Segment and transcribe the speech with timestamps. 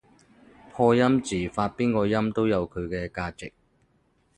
[0.73, 3.53] 破音字發邊個音都有佢嘅價值